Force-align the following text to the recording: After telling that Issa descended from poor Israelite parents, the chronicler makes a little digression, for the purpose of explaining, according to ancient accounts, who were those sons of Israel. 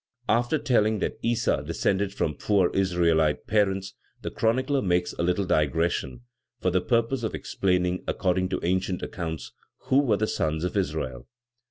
After 0.27 0.57
telling 0.57 0.97
that 0.97 1.19
Issa 1.21 1.61
descended 1.63 2.11
from 2.11 2.33
poor 2.33 2.71
Israelite 2.73 3.45
parents, 3.45 3.93
the 4.23 4.31
chronicler 4.31 4.81
makes 4.81 5.13
a 5.13 5.21
little 5.21 5.45
digression, 5.45 6.21
for 6.59 6.71
the 6.71 6.81
purpose 6.81 7.21
of 7.21 7.35
explaining, 7.35 8.03
according 8.07 8.49
to 8.49 8.59
ancient 8.65 9.03
accounts, 9.03 9.51
who 9.89 9.99
were 10.01 10.17
those 10.17 10.35
sons 10.35 10.63
of 10.63 10.75
Israel. 10.75 11.27